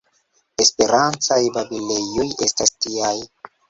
[0.65, 3.17] Esperantaj babilejoj estas tiaj.